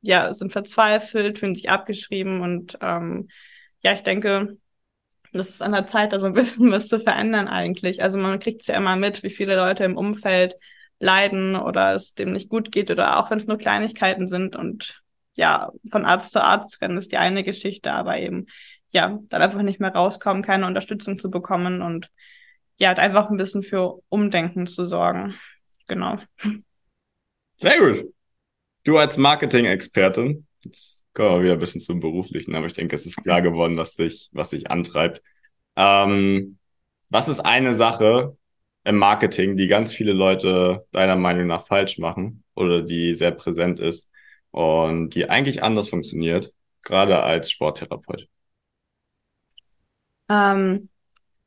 ja, 0.00 0.32
sind 0.34 0.52
verzweifelt, 0.52 1.38
fühlen 1.38 1.54
sich 1.54 1.70
abgeschrieben 1.70 2.40
und 2.40 2.78
ähm, 2.80 3.28
ja, 3.82 3.92
ich 3.92 4.02
denke, 4.02 4.56
das 5.32 5.50
ist 5.50 5.62
an 5.62 5.72
der 5.72 5.86
Zeit, 5.86 6.12
da 6.12 6.20
so 6.20 6.26
ein 6.26 6.32
bisschen 6.32 6.70
was 6.72 6.88
zu 6.88 7.00
verändern 7.00 7.48
eigentlich. 7.48 8.02
Also 8.02 8.18
man 8.18 8.38
kriegt 8.38 8.62
es 8.62 8.68
ja 8.68 8.76
immer 8.76 8.96
mit, 8.96 9.22
wie 9.22 9.30
viele 9.30 9.56
Leute 9.56 9.84
im 9.84 9.96
Umfeld 9.96 10.56
leiden 10.98 11.56
oder 11.56 11.94
es 11.94 12.14
dem 12.14 12.32
nicht 12.32 12.48
gut 12.48 12.72
geht 12.72 12.90
oder 12.90 13.18
auch 13.18 13.30
wenn 13.30 13.38
es 13.38 13.46
nur 13.46 13.58
Kleinigkeiten 13.58 14.28
sind 14.28 14.56
und 14.56 15.02
ja, 15.34 15.70
von 15.90 16.04
Arzt 16.04 16.32
zu 16.32 16.42
Arzt 16.42 16.80
rennen 16.80 16.96
ist 16.96 17.12
die 17.12 17.18
eine 17.18 17.44
Geschichte, 17.44 17.92
aber 17.92 18.18
eben, 18.18 18.46
ja, 18.88 19.18
dann 19.28 19.42
einfach 19.42 19.62
nicht 19.62 19.80
mehr 19.80 19.94
rauskommen, 19.94 20.42
keine 20.42 20.66
Unterstützung 20.66 21.18
zu 21.18 21.30
bekommen 21.30 21.82
und 21.82 22.10
ja, 22.78 22.88
halt 22.88 22.98
einfach 22.98 23.30
ein 23.30 23.36
bisschen 23.36 23.62
für 23.62 24.00
Umdenken 24.08 24.66
zu 24.66 24.84
sorgen. 24.86 25.34
Genau. 25.88 26.18
Sehr 27.56 27.78
gut. 27.78 28.12
Du 28.84 28.96
als 28.96 29.16
Marketing-Expertin, 29.16 30.46
jetzt 30.62 30.96
Kommen 31.16 31.36
wir 31.36 31.44
wieder 31.44 31.52
ein 31.54 31.60
bisschen 31.60 31.80
zum 31.80 31.98
Beruflichen, 31.98 32.54
aber 32.54 32.66
ich 32.66 32.74
denke, 32.74 32.94
es 32.94 33.06
ist 33.06 33.22
klar 33.22 33.40
geworden, 33.40 33.78
was 33.78 33.94
dich, 33.94 34.28
was 34.32 34.50
dich 34.50 34.70
antreibt. 34.70 35.22
Ähm, 35.74 36.58
was 37.08 37.28
ist 37.28 37.40
eine 37.40 37.72
Sache 37.72 38.35
im 38.86 38.98
Marketing, 38.98 39.56
die 39.56 39.66
ganz 39.66 39.92
viele 39.92 40.12
Leute 40.12 40.86
deiner 40.92 41.16
Meinung 41.16 41.48
nach 41.48 41.66
falsch 41.66 41.98
machen 41.98 42.44
oder 42.54 42.82
die 42.82 43.14
sehr 43.14 43.32
präsent 43.32 43.80
ist 43.80 44.08
und 44.52 45.10
die 45.10 45.28
eigentlich 45.28 45.62
anders 45.62 45.88
funktioniert, 45.88 46.52
gerade 46.82 47.20
als 47.20 47.50
Sporttherapeut? 47.50 48.28
Ähm, 50.28 50.88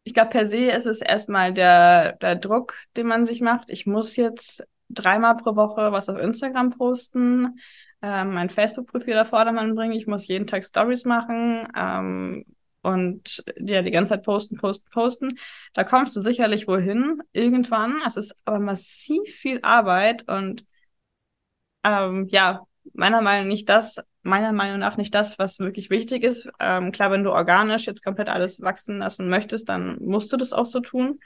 ich 0.03 0.13
glaube, 0.13 0.31
per 0.31 0.46
se 0.46 0.65
ist 0.65 0.86
es 0.86 1.01
erstmal 1.01 1.53
der, 1.53 2.13
der 2.13 2.36
Druck, 2.36 2.75
den 2.98 3.08
man 3.08 3.25
sich 3.25 3.39
macht. 3.39 3.69
Ich 3.69 3.86
muss 3.86 4.17
jetzt 4.17 4.67
dreimal 4.89 5.38
pro 5.38 5.55
Woche 5.55 5.93
was 5.93 6.10
auf 6.10 6.19
Instagram 6.19 6.72
posten 6.72 7.60
ähm, 8.01 8.34
mein 8.34 8.50
Facebook-Profil 8.50 9.17
auf 9.17 9.29
Vordermann 9.29 9.75
bringen. 9.75 9.93
Ich 9.93 10.08
muss 10.08 10.27
jeden 10.27 10.48
Tag 10.48 10.65
Stories 10.65 11.05
machen 11.05 11.67
ähm, 11.75 12.46
und 12.81 13.43
ja, 13.57 13.81
die 13.81 13.91
ganze 13.91 14.13
Zeit 14.13 14.24
posten, 14.24 14.57
posten, 14.57 14.89
posten. 14.91 15.39
Da 15.74 15.83
kommst 15.83 16.15
du 16.15 16.21
sicherlich 16.21 16.67
wohin 16.67 17.21
irgendwann. 17.33 18.01
Es 18.05 18.15
ist 18.15 18.36
aber 18.45 18.59
massiv 18.59 19.21
viel 19.31 19.59
Arbeit 19.63 20.27
und 20.29 20.65
ähm, 21.83 22.25
ja, 22.29 22.62
meiner 22.93 23.21
Meinung 23.21 23.48
nach 23.48 23.53
nicht 23.53 23.69
das, 23.69 24.00
meiner 24.21 24.51
Meinung 24.53 24.79
nach 24.79 24.98
nicht 24.98 25.13
das, 25.15 25.39
was 25.39 25.59
wirklich 25.59 25.89
wichtig 25.89 26.24
ist. 26.24 26.50
Ähm, 26.59 26.91
klar, 26.91 27.12
wenn 27.12 27.24
du 27.24 27.31
organisch 27.31 27.86
jetzt 27.86 28.03
komplett 28.03 28.29
alles 28.29 28.62
wachsen 28.62 29.00
lassen 29.00 29.29
möchtest, 29.29 29.69
dann 29.69 29.98
musst 30.01 30.31
du 30.33 30.38
das 30.38 30.53
auch 30.53 30.65
so 30.65 30.79
tun. 30.79 31.19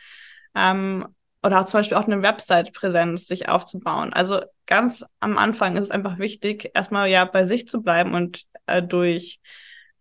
Ähm, 0.56 1.08
oder 1.44 1.62
auch 1.62 1.66
zum 1.66 1.80
Beispiel 1.80 1.98
auch 1.98 2.08
eine 2.08 2.22
Website-Präsenz 2.22 3.28
sich 3.28 3.50
aufzubauen. 3.50 4.14
Also 4.14 4.42
ganz 4.66 5.06
am 5.20 5.38
Anfang 5.38 5.76
ist 5.76 5.86
es 5.86 5.92
einfach 5.92 6.18
wichtig, 6.18 6.72
erstmal 6.74 7.10
ja 7.10 7.26
bei 7.26 7.44
sich 7.44 7.68
zu 7.68 7.82
bleiben 7.82 8.14
und 8.14 8.46
äh, 8.66 8.82
durch 8.82 9.40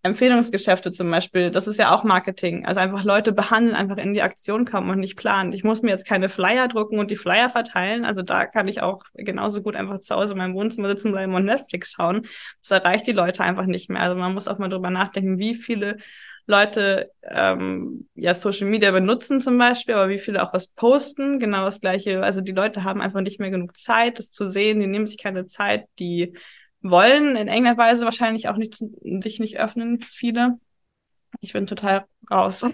Empfehlungsgeschäfte 0.05 0.91
zum 0.91 1.11
Beispiel, 1.11 1.51
das 1.51 1.69
ist 1.69 1.79
ja 1.79 1.95
auch 1.95 2.03
Marketing. 2.03 2.67
Also 2.67 2.81
einfach 2.81 3.05
Leute 3.05 3.33
behandeln, 3.33 3.77
einfach 3.77 3.99
in 3.99 4.15
die 4.15 4.23
Aktion 4.23 4.65
kommen 4.65 4.91
und 4.91 4.99
nicht 4.99 5.17
planen. 5.17 5.53
Ich 5.53 5.63
muss 5.63 5.83
mir 5.83 5.91
jetzt 5.91 6.07
keine 6.07 6.29
Flyer 6.29 6.67
drucken 6.67 6.99
und 6.99 7.11
die 7.13 7.17
Flyer 7.17 7.51
verteilen. 7.51 8.05
Also 8.05 8.23
da 8.23 8.47
kann 8.47 8.67
ich 8.67 8.83
auch 8.83 9.05
genauso 9.15 9.63
gut 9.63 9.77
einfach 9.77 10.01
zu 10.01 10.17
Hause 10.17 10.33
in 10.33 10.39
meinem 10.39 10.55
Wohnzimmer 10.55 10.89
sitzen 10.89 11.13
bleiben 11.13 11.35
und 11.35 11.45
Netflix 11.45 11.93
schauen. 11.93 12.27
Das 12.61 12.73
erreicht 12.73 13.07
die 13.07 13.13
Leute 13.13 13.45
einfach 13.45 13.67
nicht 13.67 13.91
mehr. 13.91 14.03
Also 14.03 14.17
man 14.17 14.35
muss 14.35 14.49
auch 14.49 14.59
mal 14.59 14.69
drüber 14.69 14.91
nachdenken, 14.91 15.39
wie 15.39 15.55
viele 15.55 15.99
Leute 16.47 17.13
ähm, 17.23 18.09
ja 18.17 18.35
Social 18.35 18.67
Media 18.67 18.91
benutzen 18.91 19.41
zum 19.41 19.57
Beispiel, 19.57 19.95
aber 19.95 20.09
wie 20.09 20.19
viele 20.19 20.43
auch 20.43 20.53
was 20.53 20.67
posten. 20.67 21.39
Genau 21.39 21.65
das 21.65 21.81
gleiche. 21.81 22.25
Also 22.25 22.41
die 22.41 22.51
Leute 22.51 22.83
haben 22.83 23.01
einfach 23.01 23.21
nicht 23.21 23.39
mehr 23.39 23.51
genug 23.51 23.77
Zeit, 23.77 24.19
das 24.19 24.33
zu 24.33 24.49
sehen. 24.49 24.81
Die 24.81 24.89
nehmen 24.89 25.07
sich 25.07 25.19
keine 25.19 25.47
Zeit, 25.47 25.85
die 26.01 26.35
wollen 26.83 27.37
in 27.37 27.49
irgendeiner 27.49 27.77
Weise 27.77 28.05
wahrscheinlich 28.05 28.49
auch 28.49 28.57
nicht, 28.57 28.77
sich 28.77 29.41
nicht 29.41 29.59
öffnen, 29.59 30.01
viele. 30.03 30.59
Ich 31.41 31.53
bin 31.53 31.67
total 31.67 32.05
raus. 32.31 32.67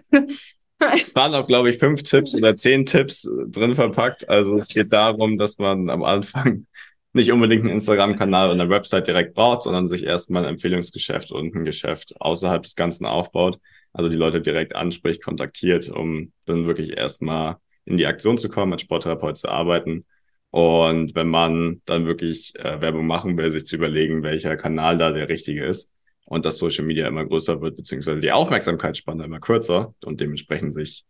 Es 0.80 1.14
waren 1.16 1.34
auch, 1.34 1.46
glaube 1.46 1.70
ich, 1.70 1.78
fünf 1.78 2.04
Tipps 2.04 2.36
oder 2.36 2.54
zehn 2.54 2.86
Tipps 2.86 3.28
drin 3.48 3.74
verpackt. 3.74 4.28
Also 4.28 4.58
es 4.58 4.68
geht 4.68 4.92
darum, 4.92 5.36
dass 5.36 5.58
man 5.58 5.90
am 5.90 6.04
Anfang 6.04 6.66
nicht 7.12 7.32
unbedingt 7.32 7.62
einen 7.62 7.72
Instagram-Kanal 7.72 8.50
und 8.50 8.60
eine 8.60 8.70
Website 8.70 9.08
direkt 9.08 9.34
braucht, 9.34 9.62
sondern 9.62 9.88
sich 9.88 10.04
erstmal 10.04 10.44
ein 10.44 10.50
Empfehlungsgeschäft 10.50 11.32
und 11.32 11.54
ein 11.54 11.64
Geschäft 11.64 12.14
außerhalb 12.20 12.62
des 12.62 12.76
Ganzen 12.76 13.06
aufbaut. 13.06 13.58
Also 13.92 14.08
die 14.08 14.16
Leute 14.16 14.40
direkt 14.40 14.76
anspricht, 14.76 15.22
kontaktiert, 15.22 15.88
um 15.88 16.32
dann 16.46 16.66
wirklich 16.66 16.96
erstmal 16.96 17.56
in 17.84 17.96
die 17.96 18.06
Aktion 18.06 18.38
zu 18.38 18.48
kommen, 18.48 18.72
als 18.72 18.82
Sporttherapeut 18.82 19.36
zu 19.36 19.48
arbeiten 19.48 20.04
und 20.50 21.14
wenn 21.14 21.28
man 21.28 21.82
dann 21.84 22.06
wirklich 22.06 22.54
äh, 22.56 22.80
Werbung 22.80 23.06
machen 23.06 23.36
will, 23.36 23.50
sich 23.50 23.66
zu 23.66 23.76
überlegen, 23.76 24.22
welcher 24.22 24.56
Kanal 24.56 24.96
da 24.96 25.10
der 25.10 25.28
richtige 25.28 25.64
ist 25.64 25.92
und 26.24 26.44
dass 26.44 26.58
Social 26.58 26.84
Media 26.84 27.06
immer 27.06 27.26
größer 27.26 27.60
wird, 27.60 27.76
beziehungsweise 27.76 28.20
die 28.20 28.32
Aufmerksamkeitsspanne 28.32 29.24
immer 29.24 29.40
kürzer 29.40 29.94
und 30.04 30.20
dementsprechend 30.20 30.74
sich 30.74 31.04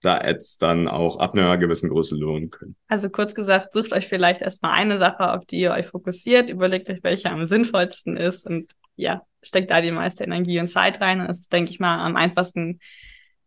da 0.00 0.18
Ads 0.18 0.58
dann 0.58 0.86
auch 0.88 1.18
ab 1.18 1.34
einer 1.34 1.56
gewissen 1.56 1.88
Größe 1.88 2.14
lohnen 2.16 2.50
können. 2.50 2.76
Also 2.88 3.08
kurz 3.08 3.34
gesagt, 3.34 3.72
sucht 3.72 3.92
euch 3.92 4.06
vielleicht 4.06 4.42
erstmal 4.42 4.72
eine 4.72 4.98
Sache, 4.98 5.32
auf 5.32 5.44
die 5.46 5.60
ihr 5.60 5.72
euch 5.72 5.86
fokussiert, 5.86 6.50
überlegt 6.50 6.88
euch, 6.90 7.02
welche 7.02 7.30
am 7.30 7.46
sinnvollsten 7.46 8.16
ist 8.16 8.46
und 8.46 8.72
ja, 8.96 9.22
steckt 9.42 9.70
da 9.70 9.80
die 9.80 9.90
meiste 9.90 10.24
Energie 10.24 10.60
und 10.60 10.68
Zeit 10.68 11.00
rein. 11.00 11.20
Und 11.20 11.28
das 11.28 11.40
ist, 11.40 11.52
denke 11.52 11.70
ich 11.70 11.80
mal, 11.80 12.04
am 12.04 12.16
einfachsten 12.16 12.80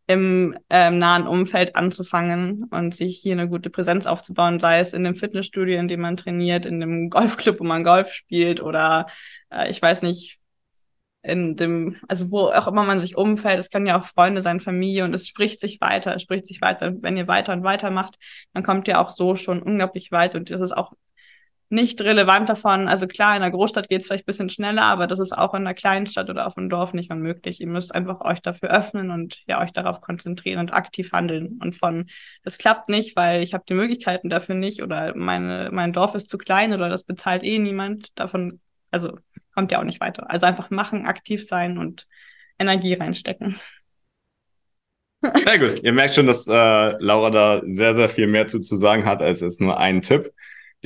im 0.08 0.58
ähm, 0.70 1.00
nahen 1.00 1.28
Umfeld 1.28 1.76
anzufangen 1.76 2.64
und 2.72 2.96
sich 2.96 3.20
hier 3.20 3.34
eine 3.34 3.50
gute 3.50 3.70
Präsenz 3.70 4.06
aufzubauen, 4.06 4.58
sei 4.58 4.80
es 4.80 4.94
in 4.94 5.04
dem 5.04 5.16
Fitnessstudio, 5.16 5.78
in 5.78 5.90
dem 5.90 6.00
man 6.00 6.18
trainiert, 6.18 6.66
in 6.66 6.80
dem 6.80 7.10
Golfclub, 7.12 7.60
wo 7.60 7.66
man 7.66 7.84
Golf 7.84 8.12
spielt 8.14 8.62
oder 8.62 9.08
äh, 9.52 9.70
ich 9.70 9.82
weiß 9.82 10.02
nicht, 10.04 10.40
in 11.24 11.58
dem, 11.58 11.98
also 12.08 12.32
wo 12.32 12.48
auch 12.48 12.68
immer 12.68 12.84
man 12.84 13.02
sich 13.02 13.18
umfällt, 13.18 13.60
es 13.60 13.70
können 13.70 13.86
ja 13.86 14.00
auch 14.00 14.06
Freunde 14.06 14.42
sein, 14.42 14.62
Familie 14.62 15.04
und 15.04 15.14
es 15.14 15.28
spricht 15.28 15.60
sich 15.60 15.82
weiter, 15.82 16.16
es 16.16 16.22
spricht 16.22 16.48
sich 16.48 16.62
weiter. 16.62 16.94
Wenn 17.02 17.18
ihr 17.18 17.28
weiter 17.28 17.52
und 17.52 17.64
weiter 17.64 17.90
macht, 17.90 18.18
dann 18.54 18.64
kommt 18.64 18.88
ihr 18.88 19.02
auch 19.02 19.10
so 19.10 19.36
schon 19.36 19.62
unglaublich 19.62 20.12
weit 20.12 20.36
und 20.36 20.50
das 20.50 20.62
ist 20.62 20.72
auch 20.72 20.94
nicht 21.70 22.02
relevant 22.02 22.48
davon. 22.50 22.88
Also 22.88 23.08
klar, 23.08 23.36
in 23.36 23.42
einer 23.42 23.52
Großstadt 23.52 23.90
geht 23.90 24.02
es 24.02 24.08
vielleicht 24.08 24.24
ein 24.24 24.28
bisschen 24.28 24.50
schneller, 24.50 24.84
aber 24.84 25.08
das 25.08 25.20
ist 25.20 25.38
auch 25.38 25.54
in 25.54 25.62
einer 25.62 25.74
kleinen 25.74 26.06
Stadt 26.06 26.30
oder 26.30 26.48
auf 26.48 26.58
einem 26.58 26.70
Dorf 26.70 26.94
nicht 26.94 27.12
unmöglich. 27.12 27.60
Ihr 27.60 27.68
müsst 27.68 27.94
einfach 27.94 28.22
euch 28.22 28.42
dafür 28.42 28.70
öffnen 28.70 29.12
und 29.12 29.42
ja 29.48 29.62
euch 29.62 29.74
darauf 29.74 30.02
konzentrieren 30.02 30.60
und 30.60 30.74
aktiv 30.74 31.12
handeln. 31.12 31.60
Und 31.62 31.76
von 31.76 32.08
das 32.44 32.58
klappt 32.58 32.90
nicht, 32.90 33.16
weil 33.16 33.44
ich 33.44 33.54
habe 33.54 33.66
die 33.68 33.74
Möglichkeiten 33.74 34.30
dafür 34.30 34.56
nicht 34.56 34.82
oder 34.82 35.16
meine 35.16 35.70
mein 35.72 35.94
Dorf 35.94 36.16
ist 36.16 36.30
zu 36.30 36.38
klein 36.38 36.74
oder 36.74 36.90
das 36.90 37.04
bezahlt 37.04 37.44
eh 37.44 37.60
niemand. 37.60 38.18
Davon 38.18 38.60
also 38.92 39.18
kommt 39.54 39.72
ja 39.72 39.80
auch 39.80 39.84
nicht 39.84 40.02
weiter. 40.02 40.30
Also 40.30 40.46
einfach 40.46 40.70
machen, 40.70 41.06
aktiv 41.06 41.46
sein 41.48 41.78
und 41.78 42.08
Energie 42.60 42.94
reinstecken. 42.94 43.60
Sehr 45.22 45.60
gut. 45.60 45.84
Ihr 45.84 45.94
merkt 45.94 46.14
schon, 46.14 46.28
dass 46.28 46.48
äh, 46.48 46.52
Laura 47.00 47.30
da 47.32 47.62
sehr, 47.68 47.96
sehr 47.96 48.08
viel 48.08 48.28
mehr 48.28 48.48
zu, 48.48 48.60
zu 48.60 48.76
sagen 48.76 49.06
hat, 49.06 49.22
als 49.22 49.42
es 49.42 49.60
nur 49.60 49.78
ein 49.78 50.02
Tipp. 50.02 50.32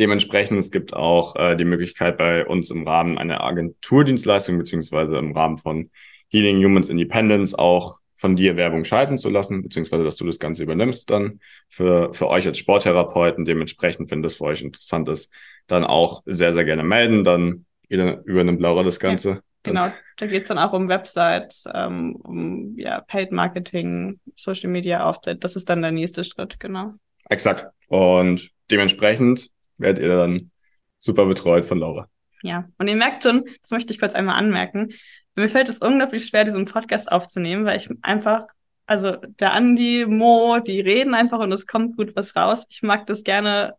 Dementsprechend, 0.02 0.58
es 0.58 0.72
gibt 0.72 0.96
auch 0.96 1.36
äh, 1.36 1.56
die 1.56 1.64
Möglichkeit 1.64 2.18
bei 2.18 2.44
uns 2.44 2.72
im 2.72 2.88
Rahmen 2.88 3.20
einer 3.20 3.44
Agenturdienstleistung 3.44 4.58
beziehungsweise 4.58 5.16
im 5.16 5.38
Rahmen 5.38 5.60
von 5.60 5.92
Healing 6.30 6.58
Humans 6.58 6.90
Independence 6.90 7.54
auch 7.54 8.00
von 8.16 8.36
dir 8.36 8.58
Werbung 8.58 8.84
schalten 8.84 9.20
zu 9.20 9.30
lassen, 9.30 9.62
beziehungsweise 9.62 10.04
dass 10.04 10.16
du 10.16 10.26
das 10.26 10.40
Ganze 10.40 10.64
übernimmst 10.64 11.08
dann 11.12 11.40
für, 11.70 12.16
für 12.16 12.30
euch 12.30 12.48
als 12.48 12.58
Sporttherapeuten. 12.58 13.46
Dementsprechend, 13.46 14.10
wenn 14.10 14.24
das 14.24 14.34
für 14.34 14.46
euch 14.46 14.64
interessant 14.64 15.08
ist, 15.08 15.32
dann 15.68 15.84
auch 15.84 16.24
sehr, 16.26 16.52
sehr 16.52 16.66
gerne 16.66 16.84
melden. 16.84 17.24
Dann 17.24 17.68
übernimmt 17.88 18.60
Laura 18.60 18.82
das 18.82 19.00
Ganze. 19.00 19.30
Ja, 19.30 19.42
genau, 19.62 19.92
da 20.18 20.26
geht 20.26 20.42
es 20.42 20.48
dann 20.48 20.58
auch 20.58 20.74
um 20.74 20.90
Websites, 20.90 21.70
ähm, 21.72 22.16
um 22.16 22.76
ja, 22.76 23.02
Paid 23.02 23.32
Marketing, 23.32 24.20
Social 24.36 24.72
Media 24.72 25.08
Auftritt. 25.08 25.44
Das 25.44 25.56
ist 25.56 25.70
dann 25.70 25.84
der 25.84 25.92
nächste 25.92 26.24
Schritt, 26.24 26.60
genau. 26.60 26.96
Exakt. 27.30 27.68
Und 27.88 28.50
dementsprechend 28.72 29.52
werdet 29.82 30.04
ihr 30.04 30.10
dann 30.10 30.52
super 31.00 31.26
betreut 31.26 31.66
von 31.66 31.80
Laura. 31.80 32.08
Ja, 32.44 32.68
und 32.78 32.88
ihr 32.88 32.96
merkt 32.96 33.24
schon, 33.24 33.46
das 33.62 33.72
möchte 33.72 33.94
ich 33.94 34.00
kurz 34.00 34.14
einmal 34.14 34.36
anmerken, 34.36 34.94
mir 35.36 35.50
fällt 35.50 35.70
es 35.70 35.80
unglaublich 35.80 36.26
schwer, 36.26 36.44
diesen 36.44 36.66
Podcast 36.66 37.12
aufzunehmen, 37.12 37.66
weil 37.66 37.78
ich 37.78 37.90
einfach, 38.02 38.46
also 38.86 39.16
der 39.40 39.54
Andi, 39.54 40.06
Mo, 40.08 40.60
die 40.60 40.82
reden 40.82 41.14
einfach 41.14 41.40
und 41.40 41.52
es 41.52 41.66
kommt 41.66 41.96
gut 41.96 42.16
was 42.16 42.36
raus. 42.36 42.66
Ich 42.70 42.82
mag 42.82 43.08
das 43.08 43.24
gerne 43.24 43.76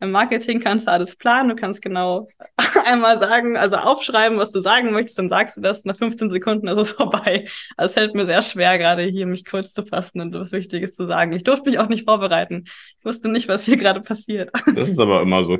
im 0.00 0.10
Marketing 0.10 0.60
kannst 0.60 0.86
du 0.86 0.92
alles 0.92 1.16
planen, 1.16 1.48
du 1.50 1.56
kannst 1.56 1.80
genau 1.80 2.28
einmal 2.84 3.18
sagen, 3.18 3.56
also 3.56 3.76
aufschreiben, 3.76 4.38
was 4.38 4.50
du 4.50 4.60
sagen 4.60 4.92
möchtest, 4.92 5.18
dann 5.18 5.28
sagst 5.28 5.56
du 5.56 5.60
das, 5.60 5.84
nach 5.84 5.96
15 5.96 6.30
Sekunden 6.30 6.68
ist 6.68 6.78
es 6.78 6.92
vorbei. 6.92 7.46
Also 7.76 7.90
es 7.90 7.96
hält 7.96 8.14
mir 8.14 8.26
sehr 8.26 8.42
schwer, 8.42 8.78
gerade 8.78 9.02
hier 9.02 9.26
mich 9.26 9.44
kurz 9.44 9.72
zu 9.72 9.84
fassen 9.84 10.20
und 10.20 10.34
was 10.34 10.52
Wichtiges 10.52 10.94
zu 10.94 11.06
sagen. 11.06 11.32
Ich 11.32 11.44
durfte 11.44 11.70
mich 11.70 11.78
auch 11.78 11.88
nicht 11.88 12.04
vorbereiten. 12.04 12.64
Ich 12.98 13.04
wusste 13.04 13.28
nicht, 13.30 13.48
was 13.48 13.64
hier 13.64 13.76
gerade 13.76 14.00
passiert. 14.00 14.50
Das 14.74 14.88
ist 14.88 14.98
aber 14.98 15.22
immer 15.22 15.44
so. 15.44 15.58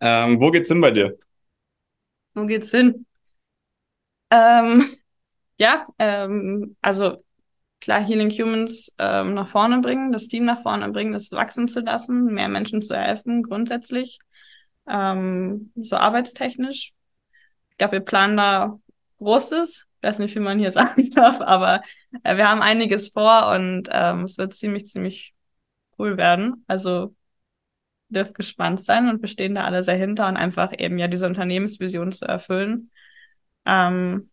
ähm, 0.00 0.40
wo 0.40 0.50
geht's 0.50 0.68
hin 0.68 0.80
bei 0.80 0.92
dir? 0.92 1.18
Wo 2.34 2.46
geht's 2.46 2.70
hin? 2.70 3.06
Ähm, 4.30 4.84
ja, 5.58 5.84
ähm, 5.98 6.76
also 6.80 7.22
klar 7.82 8.00
Healing 8.00 8.30
Humans 8.30 8.94
ähm, 8.98 9.34
nach 9.34 9.48
vorne 9.48 9.80
bringen, 9.80 10.12
das 10.12 10.28
Team 10.28 10.44
nach 10.44 10.62
vorne 10.62 10.88
bringen, 10.90 11.12
das 11.12 11.32
wachsen 11.32 11.66
zu 11.66 11.80
lassen, 11.80 12.26
mehr 12.26 12.48
Menschen 12.48 12.80
zu 12.80 12.96
helfen, 12.96 13.42
grundsätzlich, 13.42 14.20
ähm, 14.88 15.72
so 15.74 15.96
arbeitstechnisch. 15.96 16.92
Ich 17.70 17.78
glaube, 17.78 17.94
wir 17.94 18.00
planen 18.00 18.36
da 18.36 18.78
Großes. 19.18 19.86
Ich 19.96 20.08
weiß 20.08 20.20
nicht, 20.20 20.34
wie 20.36 20.40
man 20.40 20.60
hier 20.60 20.70
sagen 20.72 21.02
darf, 21.10 21.40
aber 21.40 21.82
äh, 22.22 22.36
wir 22.36 22.48
haben 22.48 22.62
einiges 22.62 23.08
vor 23.08 23.50
und 23.52 23.88
ähm, 23.90 24.24
es 24.24 24.38
wird 24.38 24.54
ziemlich, 24.54 24.86
ziemlich 24.86 25.34
cool 25.98 26.16
werden. 26.16 26.64
Also 26.68 27.14
dürft 28.08 28.34
gespannt 28.34 28.80
sein 28.80 29.08
und 29.08 29.22
wir 29.22 29.28
stehen 29.28 29.56
da 29.56 29.64
alle 29.64 29.82
sehr 29.82 29.96
hinter 29.96 30.28
und 30.28 30.36
einfach 30.36 30.72
eben 30.78 30.98
ja 30.98 31.08
diese 31.08 31.26
Unternehmensvision 31.26 32.12
zu 32.12 32.26
erfüllen. 32.26 32.92
Ähm, 33.64 34.30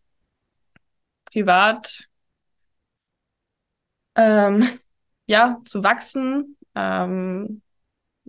privat 1.24 2.09
ähm, 4.20 4.68
ja, 5.26 5.60
zu 5.64 5.82
wachsen, 5.82 6.56
ähm, 6.74 7.62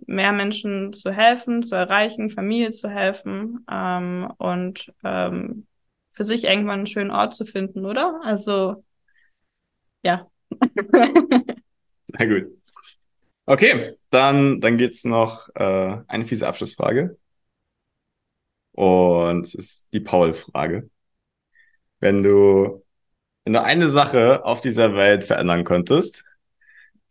mehr 0.06 0.32
Menschen 0.32 0.92
zu 0.92 1.12
helfen, 1.12 1.62
zu 1.62 1.74
erreichen, 1.74 2.30
Familie 2.30 2.72
zu 2.72 2.88
helfen 2.88 3.64
ähm, 3.70 4.32
und 4.38 4.92
ähm, 5.04 5.66
für 6.10 6.24
sich 6.24 6.44
irgendwann 6.44 6.80
einen 6.80 6.86
schönen 6.86 7.10
Ort 7.10 7.34
zu 7.34 7.44
finden, 7.44 7.86
oder? 7.86 8.20
Also, 8.22 8.84
ja. 10.02 10.26
Sehr 12.18 12.26
gut. 12.26 12.62
Okay, 13.46 13.96
dann, 14.10 14.60
dann 14.60 14.76
geht's 14.76 15.04
noch 15.04 15.48
äh, 15.54 15.98
eine 16.06 16.24
fiese 16.24 16.46
Abschlussfrage. 16.46 17.16
Und 18.72 19.46
es 19.46 19.54
ist 19.54 19.86
die 19.92 20.00
Paul-Frage. 20.00 20.90
Wenn 22.00 22.22
du 22.22 22.81
wenn 23.44 23.52
du 23.54 23.62
eine 23.62 23.88
Sache 23.88 24.44
auf 24.44 24.60
dieser 24.60 24.94
Welt 24.94 25.24
verändern 25.24 25.64
könntest, 25.64 26.24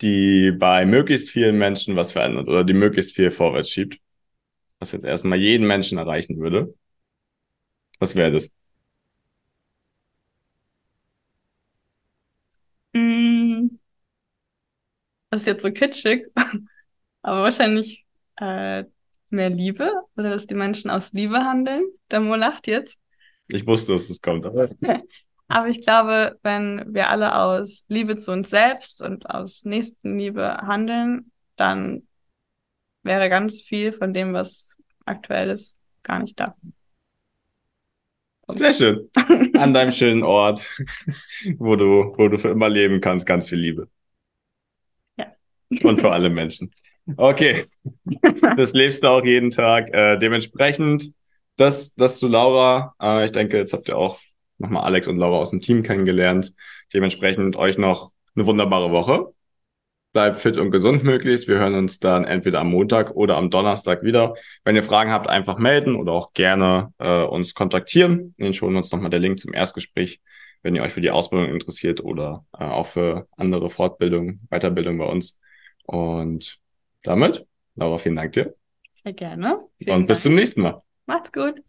die 0.01 0.51
bei 0.51 0.85
möglichst 0.85 1.29
vielen 1.29 1.57
Menschen 1.57 1.95
was 1.95 2.13
verändert 2.13 2.47
oder 2.47 2.63
die 2.63 2.73
möglichst 2.73 3.15
viel 3.15 3.31
vorwärts 3.31 3.69
schiebt, 3.69 3.99
was 4.79 4.93
jetzt 4.93 5.05
erstmal 5.05 5.39
jeden 5.39 5.67
Menschen 5.67 5.97
erreichen 5.97 6.39
würde, 6.39 6.73
was 7.99 8.15
wäre 8.15 8.31
das? 8.31 8.51
Mm, 12.93 13.77
das 15.29 15.41
ist 15.41 15.47
jetzt 15.47 15.61
so 15.61 15.71
kitschig, 15.71 16.27
aber 17.21 17.43
wahrscheinlich 17.43 18.05
äh, 18.37 18.85
mehr 19.29 19.49
Liebe 19.49 19.91
oder 20.17 20.29
dass 20.31 20.47
die 20.47 20.55
Menschen 20.55 20.89
aus 20.89 21.13
Liebe 21.13 21.37
handeln. 21.37 21.83
Der 22.09 22.19
Mo 22.19 22.35
lacht 22.35 22.67
jetzt. 22.67 22.97
Ich 23.47 23.65
wusste, 23.67 23.93
dass 23.93 24.09
es 24.09 24.21
kommt, 24.21 24.45
aber. 24.45 24.69
aber 25.51 25.67
ich 25.67 25.81
glaube, 25.81 26.39
wenn 26.43 26.93
wir 26.93 27.09
alle 27.09 27.37
aus 27.37 27.85
Liebe 27.87 28.17
zu 28.17 28.31
uns 28.31 28.49
selbst 28.49 29.01
und 29.01 29.29
aus 29.29 29.65
Nächstenliebe 29.65 30.57
handeln, 30.63 31.31
dann 31.55 32.07
wäre 33.03 33.29
ganz 33.29 33.61
viel 33.61 33.91
von 33.91 34.13
dem, 34.13 34.33
was 34.33 34.75
aktuell 35.05 35.49
ist, 35.49 35.75
gar 36.03 36.19
nicht 36.19 36.39
da. 36.39 36.55
Sehr 38.47 38.73
schön. 38.73 39.09
An 39.57 39.73
deinem 39.73 39.91
schönen 39.91 40.23
Ort, 40.23 40.69
wo 41.57 41.75
du, 41.75 42.13
wo 42.17 42.27
du 42.27 42.37
für 42.37 42.49
immer 42.49 42.69
leben 42.69 42.99
kannst, 43.01 43.25
ganz 43.25 43.47
viel 43.47 43.59
Liebe. 43.59 43.89
Ja. 45.17 45.33
Und 45.83 46.01
für 46.01 46.11
alle 46.11 46.29
Menschen. 46.29 46.73
Okay. 47.17 47.65
Das 48.57 48.73
lebst 48.73 49.03
du 49.03 49.07
auch 49.07 49.23
jeden 49.23 49.49
Tag. 49.49 49.93
Äh, 49.93 50.17
dementsprechend, 50.17 51.13
das, 51.55 51.95
das 51.95 52.17
zu 52.17 52.27
Laura. 52.27 52.93
Äh, 53.01 53.25
ich 53.25 53.31
denke, 53.31 53.57
jetzt 53.57 53.73
habt 53.73 53.87
ihr 53.87 53.97
auch 53.97 54.19
nochmal 54.61 54.83
Alex 54.83 55.07
und 55.07 55.17
Laura 55.17 55.37
aus 55.37 55.51
dem 55.51 55.61
Team 55.61 55.83
kennengelernt. 55.83 56.53
Dementsprechend 56.93 57.55
euch 57.55 57.77
noch 57.77 58.11
eine 58.35 58.45
wunderbare 58.45 58.91
Woche. 58.91 59.33
Bleibt 60.13 60.37
fit 60.37 60.57
und 60.57 60.71
gesund 60.71 61.03
möglichst. 61.03 61.47
Wir 61.47 61.57
hören 61.57 61.73
uns 61.73 61.99
dann 61.99 62.25
entweder 62.25 62.59
am 62.59 62.69
Montag 62.69 63.11
oder 63.11 63.37
am 63.37 63.49
Donnerstag 63.49 64.03
wieder. 64.03 64.35
Wenn 64.65 64.75
ihr 64.75 64.83
Fragen 64.83 65.11
habt, 65.11 65.27
einfach 65.27 65.57
melden 65.57 65.95
oder 65.95 66.11
auch 66.11 66.33
gerne 66.33 66.93
äh, 66.97 67.23
uns 67.23 67.53
kontaktieren. 67.53 68.33
In 68.37 68.45
den 68.45 68.53
Show 68.53 68.67
uns 68.67 68.91
nochmal 68.91 69.09
der 69.09 69.21
Link 69.21 69.39
zum 69.39 69.53
Erstgespräch, 69.53 70.21
wenn 70.63 70.75
ihr 70.75 70.83
euch 70.83 70.91
für 70.91 71.01
die 71.01 71.11
Ausbildung 71.11 71.49
interessiert 71.49 72.03
oder 72.03 72.45
äh, 72.57 72.65
auch 72.65 72.87
für 72.87 73.27
andere 73.37 73.69
Fortbildung, 73.69 74.41
Weiterbildung 74.49 74.97
bei 74.97 75.05
uns. 75.05 75.39
Und 75.85 76.59
damit, 77.03 77.45
Laura, 77.75 77.97
vielen 77.97 78.17
Dank 78.17 78.33
dir. 78.33 78.53
Sehr 79.03 79.13
gerne. 79.13 79.59
Vielen 79.79 79.95
und 79.95 80.05
bis 80.07 80.17
Dank. 80.17 80.23
zum 80.23 80.35
nächsten 80.35 80.61
Mal. 80.61 80.81
Macht's 81.05 81.31
gut. 81.31 81.61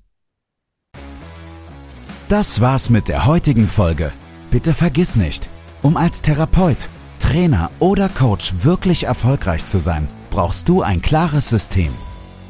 Das 2.32 2.62
war's 2.62 2.88
mit 2.88 3.08
der 3.08 3.26
heutigen 3.26 3.68
Folge. 3.68 4.10
Bitte 4.50 4.72
vergiss 4.72 5.16
nicht, 5.16 5.50
um 5.82 5.98
als 5.98 6.22
Therapeut 6.22 6.88
Trainer 7.20 7.70
oder 7.78 8.08
Coach 8.08 8.54
wirklich 8.62 9.04
erfolgreich 9.04 9.66
zu 9.66 9.78
sein, 9.78 10.08
brauchst 10.30 10.66
du 10.70 10.80
ein 10.80 11.02
klares 11.02 11.50
System. 11.50 11.90